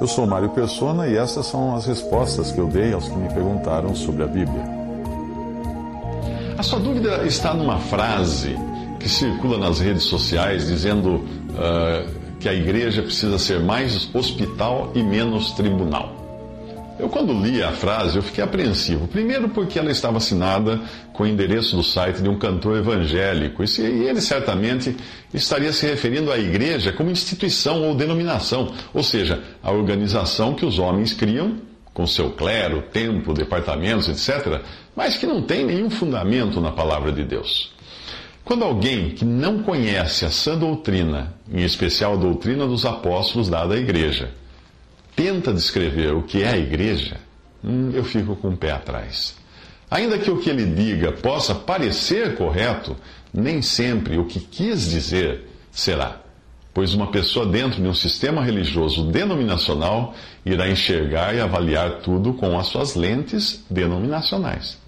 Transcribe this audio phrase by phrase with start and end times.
[0.00, 3.28] Eu sou Mário Persona e essas são as respostas que eu dei aos que me
[3.32, 4.64] perguntaram sobre a Bíblia.
[6.58, 8.56] A sua dúvida está numa frase
[8.98, 11.16] que circula nas redes sociais dizendo.
[11.54, 16.23] Uh, que a igreja precisa ser mais hospital e menos tribunal.
[16.96, 19.08] Eu, quando li a frase, eu fiquei apreensivo.
[19.08, 20.80] Primeiro, porque ela estava assinada
[21.12, 24.96] com o endereço do site de um cantor evangélico, e ele certamente
[25.32, 30.78] estaria se referindo à igreja como instituição ou denominação, ou seja, a organização que os
[30.78, 31.56] homens criam
[31.92, 34.60] com seu clero, templo, departamentos, etc.,
[34.94, 37.72] mas que não tem nenhum fundamento na palavra de Deus.
[38.44, 43.74] Quando alguém que não conhece a sã doutrina, em especial a doutrina dos apóstolos dada
[43.74, 44.30] à igreja,
[45.14, 47.16] tenta descrever o que é a igreja,
[47.62, 49.36] hum, eu fico com o pé atrás.
[49.90, 52.96] Ainda que o que ele diga possa parecer correto,
[53.32, 56.20] nem sempre o que quis dizer será.
[56.72, 62.58] Pois uma pessoa dentro de um sistema religioso denominacional irá enxergar e avaliar tudo com
[62.58, 64.82] as suas lentes denominacionais.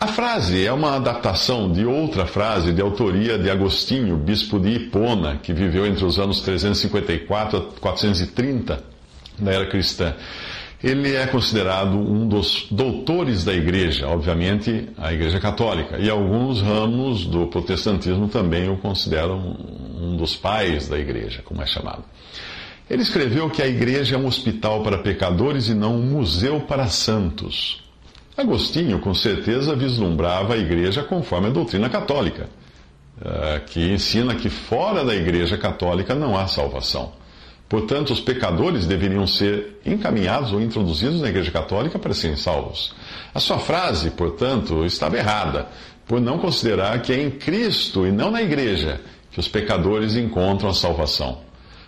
[0.00, 5.36] A frase é uma adaptação de outra frase de autoria de Agostinho, bispo de Hipona,
[5.36, 8.93] que viveu entre os anos 354 a 430
[9.38, 10.14] da era cristã.
[10.82, 17.24] Ele é considerado um dos doutores da igreja, obviamente a igreja católica, e alguns ramos
[17.24, 19.56] do protestantismo também o consideram
[19.98, 22.04] um dos pais da igreja, como é chamado.
[22.88, 26.86] Ele escreveu que a igreja é um hospital para pecadores e não um museu para
[26.88, 27.82] santos.
[28.36, 32.46] Agostinho, com certeza, vislumbrava a igreja conforme a doutrina católica,
[33.24, 37.12] eh, que ensina que fora da igreja católica não há salvação.
[37.68, 42.94] Portanto, os pecadores deveriam ser encaminhados ou introduzidos na igreja católica para serem salvos.
[43.34, 45.68] A sua frase, portanto, estava errada,
[46.06, 49.00] por não considerar que é em Cristo e não na igreja
[49.32, 51.38] que os pecadores encontram a salvação.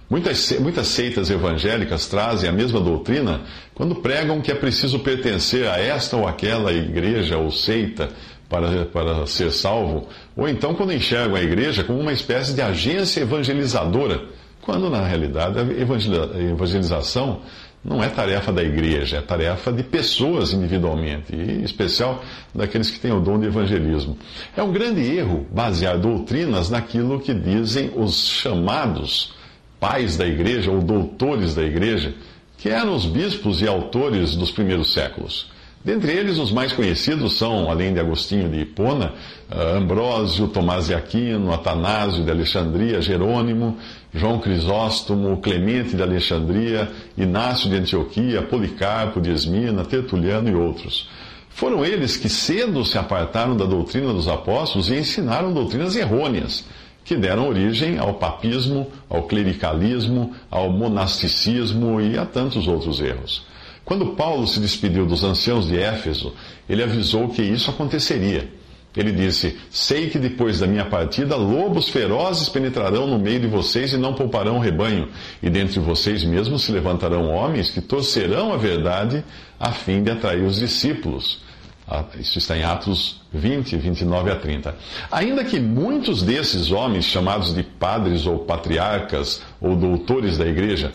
[0.08, 3.40] Muitas, muitas seitas evangélicas trazem a mesma doutrina
[3.74, 8.08] quando pregam que é preciso pertencer a esta ou aquela igreja ou seita
[8.48, 13.20] para, para ser salvo, ou então quando enxergam a igreja como uma espécie de agência
[13.20, 14.22] evangelizadora,
[14.66, 17.40] quando na realidade a evangelização
[17.84, 22.20] não é tarefa da igreja, é tarefa de pessoas individualmente, e em especial
[22.52, 24.18] daqueles que têm o dom de evangelismo.
[24.56, 29.32] É um grande erro basear doutrinas naquilo que dizem os chamados
[29.78, 32.12] pais da igreja ou doutores da igreja,
[32.58, 35.48] que eram os bispos e autores dos primeiros séculos.
[35.86, 39.12] Dentre eles, os mais conhecidos são, além de Agostinho de Hipona,
[39.48, 43.76] ah, Ambrósio, Tomás de Aquino, Atanásio de Alexandria, Jerônimo,
[44.12, 51.08] João Crisóstomo, Clemente de Alexandria, Inácio de Antioquia, Policarpo de Esmina, Tertuliano e outros.
[51.50, 56.64] Foram eles que cedo se apartaram da doutrina dos apóstolos e ensinaram doutrinas errôneas
[57.04, 63.46] que deram origem ao papismo, ao clericalismo, ao monasticismo e a tantos outros erros.
[63.86, 66.34] Quando Paulo se despediu dos anciãos de Éfeso,
[66.68, 68.50] ele avisou que isso aconteceria.
[68.96, 73.92] Ele disse: Sei que depois da minha partida, lobos ferozes penetrarão no meio de vocês
[73.92, 75.08] e não pouparão o rebanho,
[75.40, 79.24] e dentre vocês mesmos se levantarão homens que torcerão a verdade
[79.60, 81.46] a fim de atrair os discípulos.
[81.88, 84.74] Ah, isso está em Atos 20, 29 a 30.
[85.12, 90.92] Ainda que muitos desses homens, chamados de padres ou patriarcas ou doutores da igreja,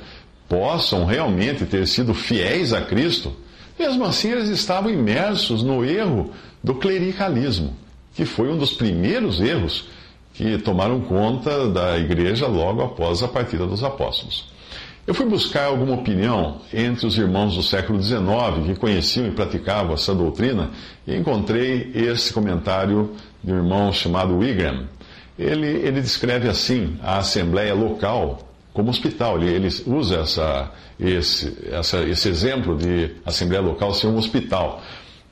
[0.51, 3.31] possam realmente ter sido fiéis a Cristo,
[3.79, 6.31] mesmo assim eles estavam imersos no erro
[6.61, 7.73] do clericalismo,
[8.13, 9.87] que foi um dos primeiros erros
[10.33, 14.51] que tomaram conta da igreja logo após a partida dos apóstolos.
[15.07, 18.19] Eu fui buscar alguma opinião entre os irmãos do século XIX
[18.65, 20.71] que conheciam e praticavam essa doutrina
[21.07, 23.11] e encontrei esse comentário
[23.41, 24.83] de um irmão chamado Wigram.
[25.39, 29.41] Ele, ele descreve assim a assembleia local como hospital.
[29.41, 34.81] Ele, ele usa essa, esse, essa, esse exemplo de assembleia local ser um hospital,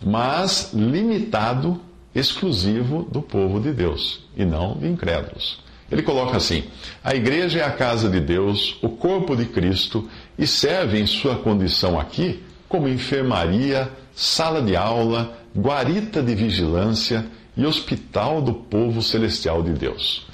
[0.04, 1.80] mas limitado,
[2.14, 5.62] exclusivo do povo de Deus e não de incrédulos.
[5.92, 6.64] Ele coloca assim:
[7.04, 10.08] a igreja é a casa de Deus, o corpo de Cristo,
[10.38, 17.26] e serve em sua condição aqui como enfermaria, sala de aula, guarita de vigilância
[17.58, 20.29] e hospital do povo celestial de Deus.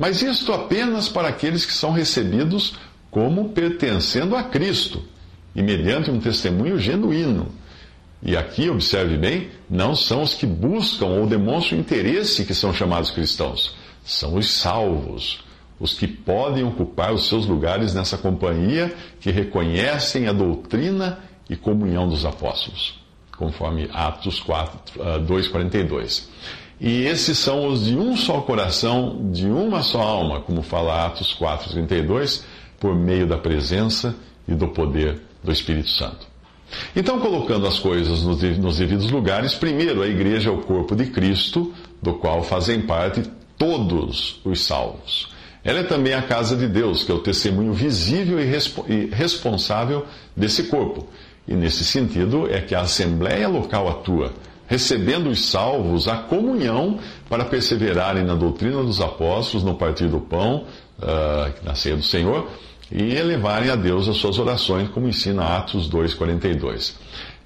[0.00, 2.72] Mas isto apenas para aqueles que são recebidos
[3.10, 5.02] como pertencendo a Cristo
[5.54, 7.52] e mediante um testemunho genuíno.
[8.22, 13.10] E aqui, observe bem, não são os que buscam ou demonstram interesse que são chamados
[13.10, 15.44] cristãos, são os salvos,
[15.78, 21.18] os que podem ocupar os seus lugares nessa companhia que reconhecem a doutrina
[21.48, 22.98] e comunhão dos apóstolos,
[23.36, 26.26] conforme Atos 4, 2,42.
[26.80, 31.36] E esses são os de um só coração, de uma só alma, como fala Atos
[31.38, 32.42] 4,32,
[32.78, 34.16] por meio da presença
[34.48, 36.26] e do poder do Espírito Santo.
[36.96, 41.74] Então, colocando as coisas nos devidos lugares, primeiro, a igreja é o corpo de Cristo,
[42.00, 43.22] do qual fazem parte
[43.58, 45.28] todos os salvos.
[45.62, 50.62] Ela é também a casa de Deus, que é o testemunho visível e responsável desse
[50.64, 51.08] corpo.
[51.46, 54.32] E nesse sentido é que a Assembleia local atua,
[54.70, 60.64] recebendo os salvos a comunhão para perseverarem na doutrina dos apóstolos, no partir do pão,
[61.00, 62.48] uh, na ceia do Senhor
[62.90, 66.94] e elevarem a Deus as suas orações, como ensina Atos 2,42.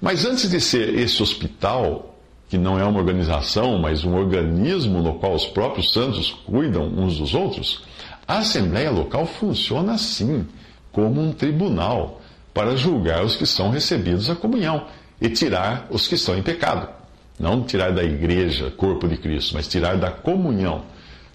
[0.02, 2.14] Mas antes de ser esse hospital,
[2.48, 7.18] que não é uma organização, mas um organismo no qual os próprios santos cuidam uns
[7.18, 7.82] dos outros,
[8.28, 10.46] a Assembleia Local funciona assim,
[10.92, 12.20] como um tribunal,
[12.52, 14.86] para julgar os que são recebidos à comunhão
[15.20, 17.03] e tirar os que estão em pecado.
[17.38, 20.82] Não tirar da igreja, corpo de Cristo, mas tirar da comunhão,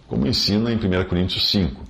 [0.08, 1.84] como ensina em 1 Coríntios 5.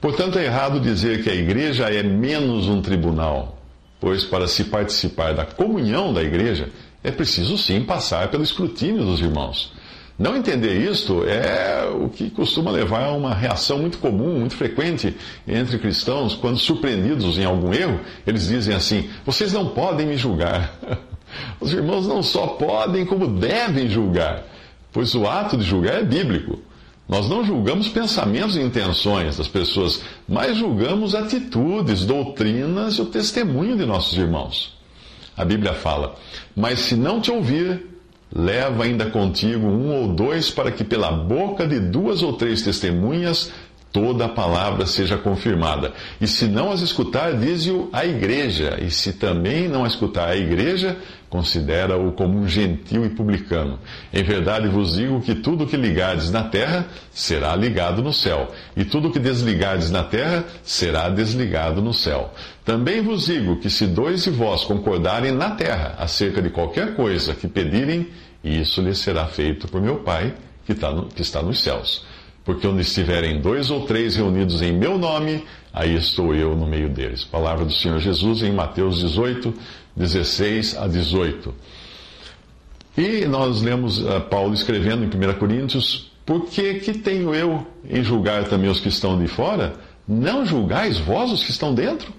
[0.00, 3.58] Portanto, é errado dizer que a igreja é menos um tribunal,
[3.98, 6.68] pois para se participar da comunhão da igreja
[7.02, 9.72] é preciso sim passar pelo escrutínio dos irmãos.
[10.18, 15.14] Não entender isto é o que costuma levar a uma reação muito comum, muito frequente
[15.46, 20.74] entre cristãos, quando surpreendidos em algum erro, eles dizem assim: vocês não podem me julgar.
[21.60, 24.44] Os irmãos não só podem, como devem julgar,
[24.92, 26.60] pois o ato de julgar é bíblico.
[27.08, 33.76] Nós não julgamos pensamentos e intenções das pessoas, mas julgamos atitudes, doutrinas e o testemunho
[33.76, 34.76] de nossos irmãos.
[35.36, 36.16] A Bíblia fala:
[36.54, 37.86] Mas se não te ouvir,
[38.34, 43.52] leva ainda contigo um ou dois, para que pela boca de duas ou três testemunhas
[43.96, 45.94] toda a palavra seja confirmada.
[46.20, 48.78] E se não as escutar, dize-o à igreja.
[48.78, 50.98] E se também não a escutar a igreja,
[51.30, 53.78] considera-o como um gentil e publicano.
[54.12, 58.84] Em verdade vos digo que tudo que ligardes na terra será ligado no céu, e
[58.84, 62.34] tudo que desligardes na terra será desligado no céu.
[62.66, 67.34] Também vos digo que se dois de vós concordarem na terra acerca de qualquer coisa
[67.34, 68.08] que pedirem,
[68.44, 70.34] isso lhes será feito por meu Pai
[70.66, 72.04] que está, no, que está nos céus.
[72.46, 75.44] Porque onde estiverem dois ou três reunidos em meu nome,
[75.74, 77.24] aí estou eu no meio deles.
[77.24, 79.52] Palavra do Senhor Jesus em Mateus 18,
[79.96, 81.52] 16 a 18.
[82.96, 88.04] E nós lemos uh, Paulo escrevendo em 1 Coríntios: Por que, que tenho eu em
[88.04, 89.74] julgar também os que estão de fora?
[90.06, 92.12] Não julgais vós os que estão dentro?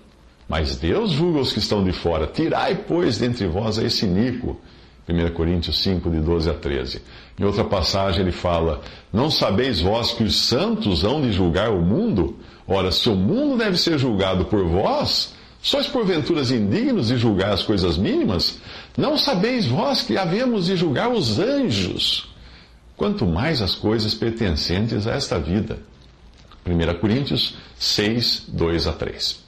[0.48, 2.28] Mas Deus julga os que estão de fora.
[2.28, 4.60] Tirai, pois, dentre vós a esse Nico.
[5.08, 7.02] 1 Coríntios 5, de 12 a 13.
[7.40, 8.82] Em outra passagem ele fala:
[9.12, 12.38] Não sabeis vós que os santos hão de julgar o mundo?
[12.68, 17.64] Ora, se o mundo deve ser julgado por vós, sois porventuras indignos de julgar as
[17.64, 18.60] coisas mínimas?
[18.98, 22.28] Não sabeis vós que havemos de julgar os anjos?
[22.98, 25.80] Quanto mais as coisas pertencentes a esta vida.
[26.66, 29.48] 1 Coríntios 6, 2 a 3.